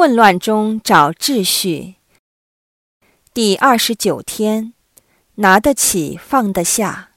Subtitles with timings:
[0.00, 1.96] 混乱中找秩序。
[3.34, 4.72] 第二十九天，
[5.34, 7.10] 拿得起放得下。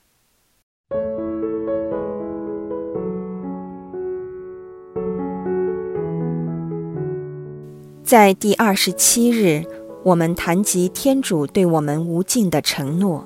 [8.03, 9.63] 在第二十七日，
[10.03, 13.25] 我们谈及天主对我们无尽的承诺，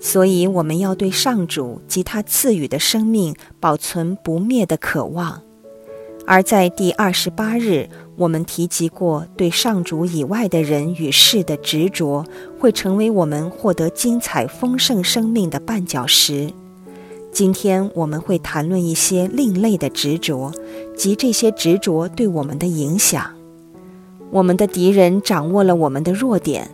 [0.00, 5.44] 所以我们要对上主及他赐予的生命保存不灭的渴望。
[6.30, 12.22] 而在第二十八日，我们提及过对上主以外的人与事的执着，
[12.60, 16.52] 会成为我们获得精彩丰盛生命的绊脚石。
[17.32, 20.52] 今天我们会谈论一些另类的执着，
[20.94, 23.24] 及这些执着对我们的影响。
[24.30, 26.70] 我们的敌人掌握了我们的弱点，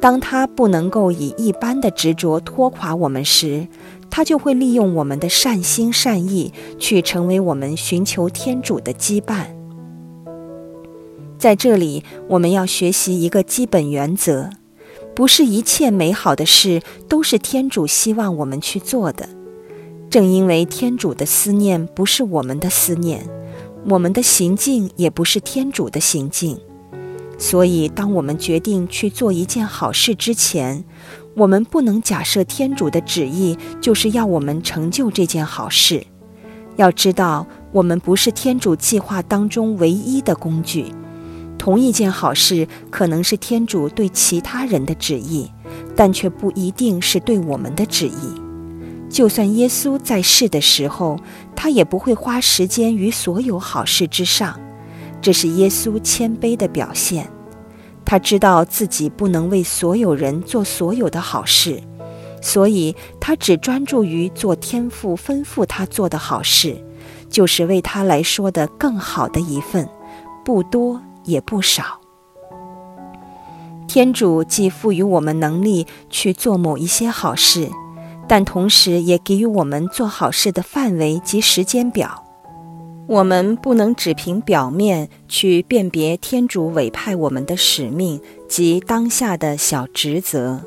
[0.00, 3.66] 当他不能够以一般的执着拖垮我们时。
[4.12, 9.46] 他就会利用我们的善心善意，去成为我们寻求天主的羁绊。
[11.38, 14.50] 在这里，我们要学习一个基本原则：
[15.14, 19.26] 不是一切美好的事都是天主希望我们去做的。
[20.10, 23.26] 正因为天主的思念不是我们的思念，
[23.88, 26.58] 我们的行径也不是天主的行径，
[27.38, 30.84] 所以当我们决定去做一件好事之前，
[31.34, 36.06] 我们不能假设天主的旨意就是要我们成就这件好事。
[36.76, 40.86] 要知道，我们不是天主计划当中唯一的工具。
[41.58, 45.50] 同一件好事可能是天主对其他人的旨意，
[45.94, 48.34] 但却不一定是对我们的旨意。
[49.08, 51.18] 就算耶稣在世的时候，
[51.54, 54.58] 他也不会花时间于所有好事之上。
[55.20, 57.30] 这是耶稣谦卑的表现。
[58.12, 61.82] 他知道自己不能为所有人做所有的好事，
[62.42, 66.76] 所以他只专注于做天父吩咐他做的好事，
[67.30, 69.88] 就是为他来说的更好的一份，
[70.44, 71.98] 不多也不少。
[73.88, 77.70] 天主既赋予我们能力去做某一些好事，
[78.28, 82.22] 但同时也给予我们做好事的范围及时间表。
[83.08, 90.60] 我们不能只凭表面去辨别天主委派我们的使命及当下的小职责，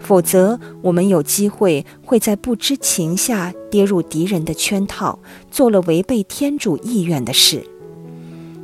[0.00, 5.18] 否则我们有机会会在不知情下跌入敌人的圈套，
[5.50, 7.66] 做了违背天主意愿的事。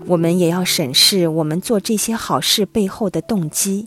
[0.06, 3.86] 我们也要审视我们做这些好事背后的动机，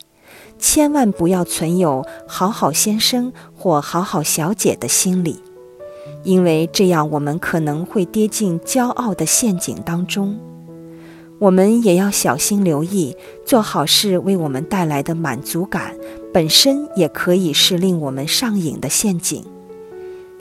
[0.60, 5.40] 千万不要存有“好好先生”或“好好小姐”的心理。
[6.26, 10.38] 因为这样，我们可能会跌进骄傲的陷阱当中。
[11.38, 13.16] 我们也要小心留意，
[13.46, 15.94] 做好事为我们带来的满足感，
[16.34, 19.44] 本身也可以是令我们上瘾的陷阱。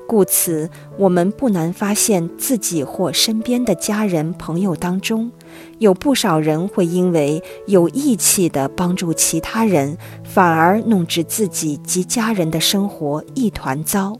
[0.06, 0.69] 故此，
[0.99, 5.33] 我们不难发现自己或身边的家人、朋友当中，
[5.78, 14.17] 有不少人会因为有义气地帮助其他人，反而弄致自己及家人的生活一团糟。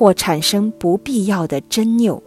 [0.00, 2.22] 或产生不必要的争拗，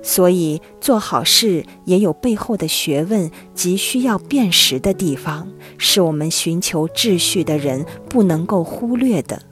[0.00, 9.42] 所以做好事也有背后的学问及需要辨识的地方，是我们寻求秩序的人不能够忽略的。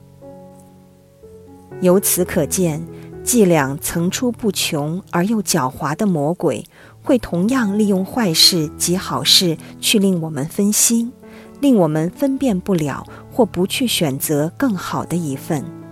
[1.81, 2.87] 由此可见，
[3.25, 6.63] 伎俩层出不穷而又狡猾的魔鬼，
[7.01, 11.11] 会同样利用坏事及好事去令我们分心，
[11.59, 15.82] 令我们分辨不了或不去选择更好的一份。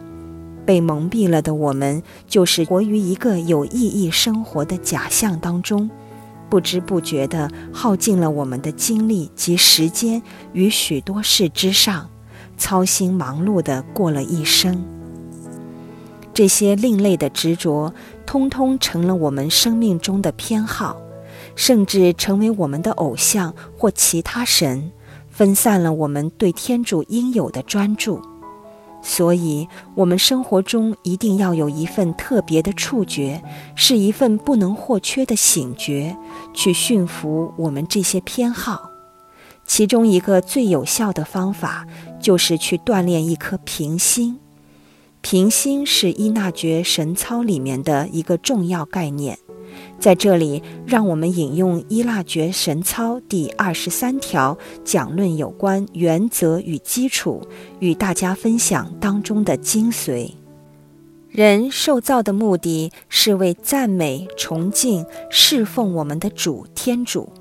[0.66, 5.90] 被蒙蔽了的我们，就是活于一个有意义生活的假象当中，
[6.50, 10.22] 不知不觉地耗尽了我们的精力及时间
[10.54, 12.10] 于许多事之上，
[12.58, 14.84] 操心忙碌地过了一生。
[16.34, 17.94] 这些另类的执着，
[18.26, 21.02] 通通成了我们生命中的偏好，
[21.56, 24.92] 甚至成为我们的偶像或其他神，
[25.30, 28.22] 分散了我们对天主应有的专注。
[29.02, 33.42] 所以，我们生活中一定要有一份特别的触觉，
[33.76, 36.16] 是一份不能或缺的醒觉，
[36.54, 38.90] 去驯服我们这些偏好。
[39.66, 41.88] 其中一个最有效的方法，
[42.20, 44.40] 就是去锻炼一颗平心。
[45.22, 49.38] 平心是伊那觉神操里面的一个重要概念。
[50.00, 57.42] 在这里，让我们引用《伊腊觉神操》第二十三条，讲论有关原则与基础，
[57.80, 60.32] 与大家分享当中的精髓。
[61.30, 67.32] 人受造的目的是为赞美、崇敬、侍奉我们的主天主，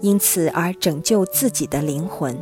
[0.00, 2.36] 因此而拯救自己的灵魂。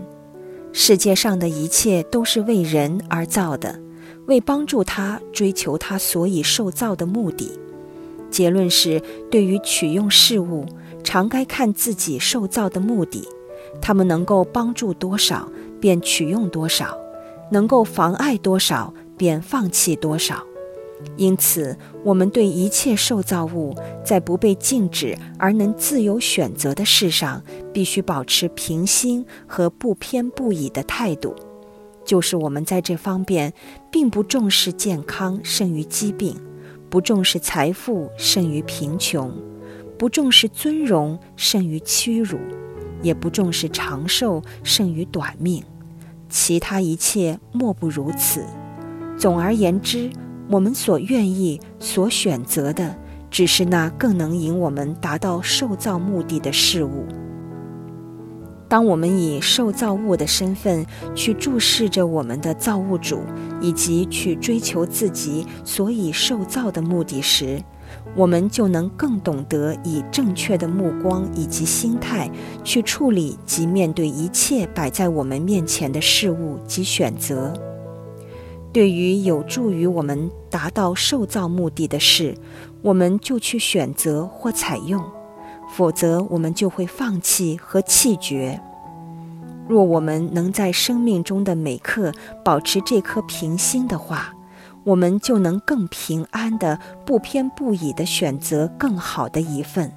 [0.73, 3.79] 世界上的一切都是为人而造的，
[4.27, 7.53] 为帮助他追求他所以受造的目的。
[8.35, 9.01] 结论是，
[9.31, 10.67] 对于取用事物，
[11.05, 13.23] 常该看自己受造的目的，
[13.81, 15.49] 他们能够帮助多少，
[15.81, 16.87] 便取用多少；
[17.53, 20.43] 能够妨碍多少，便放弃多少。
[21.17, 23.73] 因此，我们对一切受造物，
[24.05, 27.41] 在不被禁止而能自由选择的事上，
[27.73, 31.37] 必须保持平心和不偏不倚的态度。
[32.05, 33.55] 就是我们在这方面，
[33.93, 36.35] 并不重视健康胜于疾病，
[36.94, 39.29] 不重视财富胜于贫穷，
[39.99, 42.38] 不重视尊荣胜于屈辱，
[43.02, 45.64] 也不重视长寿胜于短命。
[46.29, 48.46] 其他一切莫不如此。
[49.19, 50.08] 总而言之。
[50.49, 52.94] 我们所愿意、所选择的，
[53.29, 57.06] 只是那更能引我们达到受造目的的事物。
[58.75, 60.85] 当我们以受造物的身份
[61.15, 63.21] 去注视着我们的造物主，
[63.61, 67.62] 以及去追求自己所以受造的目的时，
[68.17, 72.29] 我们就能更懂得以正确的目光以及心态
[72.65, 77.53] 去处理及面对一切摆在我们面前的事物及选择。
[78.73, 82.35] 对于有助于我们达到受造目的的事，
[82.82, 85.00] 我们就去选择或采用；
[85.76, 88.61] 否则，我们就会放弃和弃绝。
[89.67, 92.12] 若我们能在生命中的每刻
[92.44, 94.32] 保持这颗平心的话，
[94.85, 99.91] 我们就能更平安的、不偏不倚的选择更好的一份，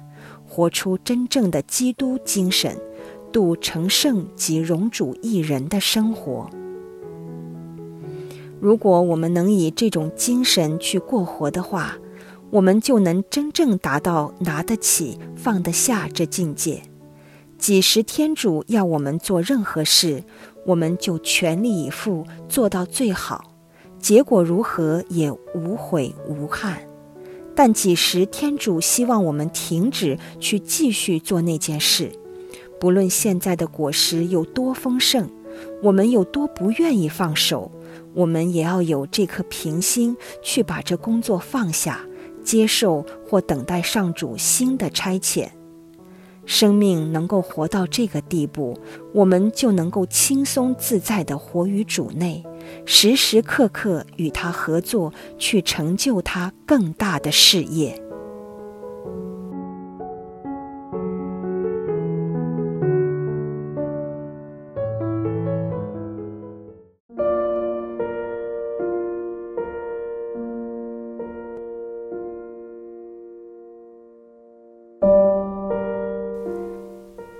[0.48, 2.76] 活出真正的基督精神，
[3.30, 6.50] 度成圣及荣主一人的生活。
[8.58, 11.96] 如果我们能以这种精神去过活的话，
[12.50, 16.82] 我们就能真正达到拿得起、放得下这境界。
[17.58, 20.22] 几时天主要我们做任何事，
[20.64, 23.52] 我们就全力以赴做到最好，
[23.98, 26.78] 结果如何也无悔无憾。
[27.54, 32.12] 但几时天主希望我们停止去继续做那件事，
[32.78, 35.28] 不论现在的果实有多丰盛，
[35.82, 37.72] 我们有多不愿意放手。
[38.14, 42.06] 我们也要有这颗平心，去把这工作放下，
[42.48, 45.50] 接受或等待上主新的差遣。
[46.46, 48.74] 生命能够活到这个地步，
[49.12, 52.42] 我们就能够轻松自在地活于主内，
[52.86, 58.02] 时时刻刻与他合作，去成就他更大的事业。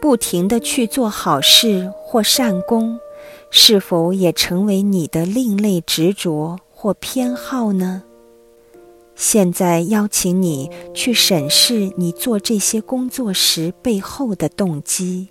[0.08, 2.98] 不停地去做好事或善功，
[3.50, 8.04] 是否也成为你的另类执着或偏好呢？
[9.14, 15.28] 现在邀请你去审视你做这些工作时背后的动机。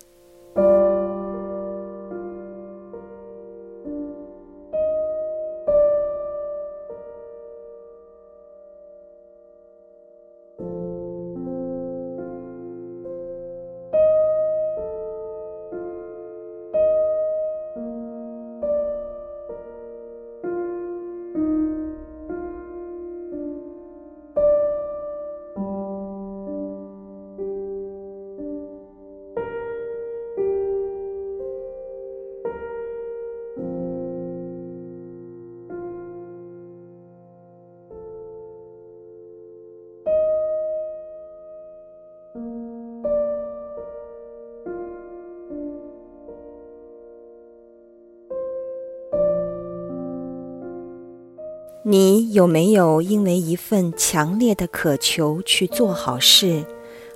[51.90, 56.62] 你有没有因为一份强烈的渴求去做好事，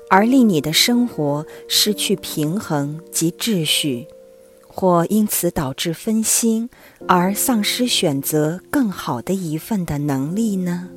[0.08, 4.06] 而令你的生活失去平衡及秩序，
[4.66, 6.70] 或因此导致分心
[7.06, 10.88] 而丧失选择更好的一份的能力呢？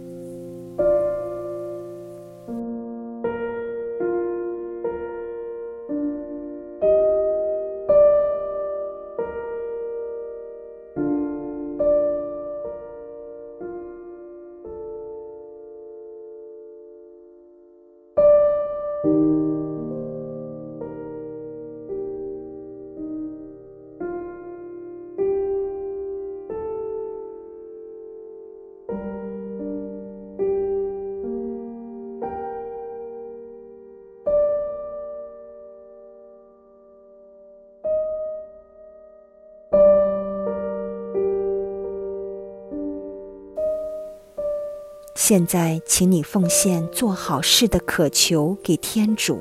[45.28, 49.40] 现在，请你奉献做好事的渴求给天主，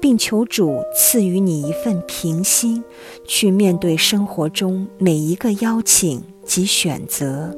[0.00, 2.82] 并求主赐予你一份平心，
[3.24, 7.56] 去面对生活中每一个邀请及选择。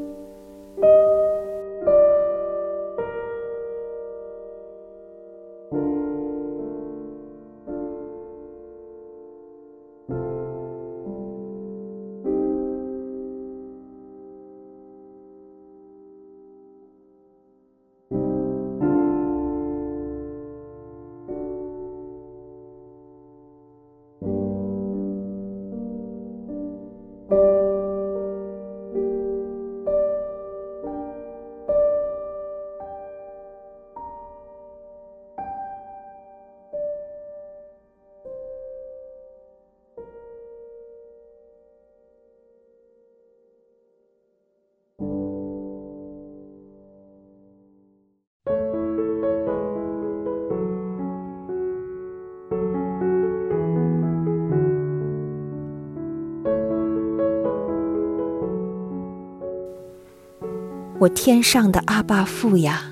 [61.02, 62.84] 我天上的阿爸父呀，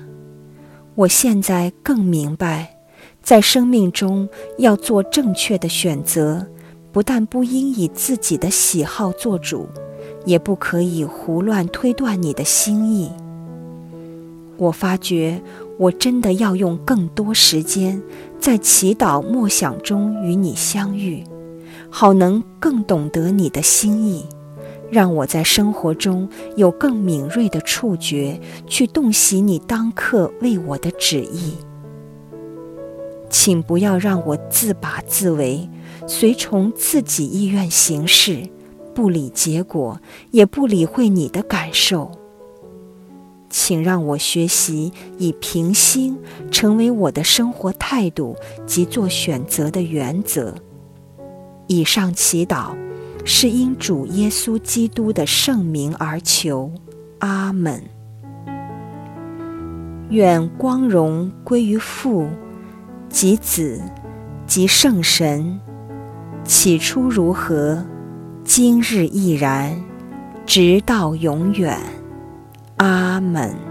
[0.95, 2.75] 我现在更明白，
[3.23, 4.27] 在生命中
[4.57, 6.45] 要做正确的选择，
[6.91, 9.65] 不但不应以自己的喜好做主，
[10.25, 13.09] 也不可以胡乱推断你的心意。
[14.57, 15.41] 我发觉，
[15.79, 18.01] 我真的要用更多时间
[18.41, 21.23] 在祈祷默想中与你相遇，
[21.89, 24.25] 好能更懂得你的心意。
[24.91, 31.53] 让我在生活中有更敏锐的触觉，去洞悉你当刻为我的旨意。
[33.29, 35.69] 请不要让我自把自为，
[36.05, 38.49] 随从自己意愿行事，
[38.93, 42.11] 不理结果，也不理会你的感受。
[43.49, 46.17] 请让我学习以平心
[46.51, 50.53] 成为我的生活态度及做选择的原则。
[51.67, 52.75] 以上祈祷。
[53.23, 56.71] 是因主耶稣基督的圣名而求，
[57.19, 57.81] 阿门。
[60.09, 62.27] 愿光荣归于父、
[63.07, 63.81] 及子、
[64.45, 65.59] 及圣神，
[66.43, 67.85] 起初如何，
[68.43, 69.81] 今日亦然，
[70.45, 71.77] 直到永远，
[72.77, 73.70] 阿门。